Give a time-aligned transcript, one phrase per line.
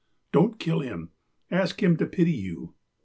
[0.31, 1.11] Don't kill him.
[1.51, 2.73] Ask him to pity you.'